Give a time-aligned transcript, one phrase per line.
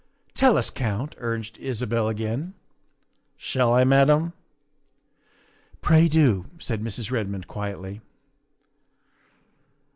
[0.41, 2.55] ''"Tell us, Count," urged Isabel again."
[3.47, 4.33] Shall I, Madame?""
[5.83, 7.11] Pray do," said Mrs.
[7.11, 8.01] Redmond quietly.